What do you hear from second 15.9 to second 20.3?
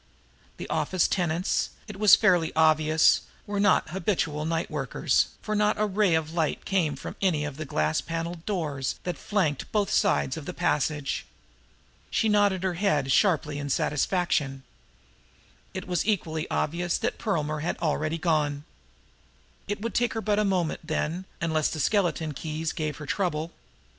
equally obvious that Perlmer had already gone. It would take her